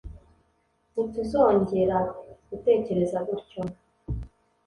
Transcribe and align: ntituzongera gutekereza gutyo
ntituzongera 0.93 1.97
gutekereza 2.49 3.17
gutyo 3.27 3.61